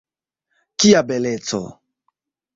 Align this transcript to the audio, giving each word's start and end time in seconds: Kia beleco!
Kia 0.79 1.03
beleco! 1.07 1.61